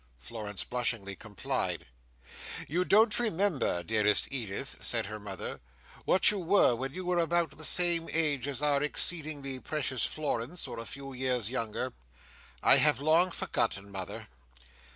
Florence 0.17 0.63
blushingly 0.63 1.15
complied. 1.15 1.85
"You 2.67 2.83
don't 2.83 3.19
remember, 3.19 3.83
dearest 3.83 4.27
Edith," 4.31 4.83
said 4.83 5.05
her 5.05 5.19
mother, 5.19 5.61
"what 6.05 6.31
you 6.31 6.39
were 6.39 6.73
when 6.73 6.95
you 6.95 7.05
were 7.05 7.19
about 7.19 7.55
the 7.55 7.63
same 7.63 8.09
age 8.11 8.47
as 8.47 8.63
our 8.63 8.81
exceedingly 8.81 9.59
precious 9.59 10.03
Florence, 10.03 10.67
or 10.67 10.79
a 10.79 10.87
few 10.87 11.13
years 11.13 11.51
younger?" 11.51 11.91
"I 12.63 12.77
have 12.77 12.99
long 12.99 13.29
forgotten, 13.29 13.91
mother." 13.91 14.25